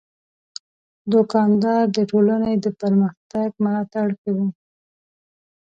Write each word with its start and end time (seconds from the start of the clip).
دوکاندار 1.11 1.85
د 1.97 1.97
ټولنې 2.11 2.53
د 2.63 2.65
پرمختګ 2.81 3.49
ملاتړ 3.63 4.07
کوي. 4.23 4.47